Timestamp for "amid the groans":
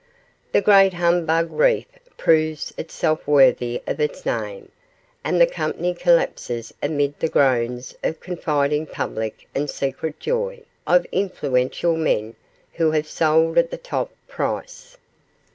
6.81-7.95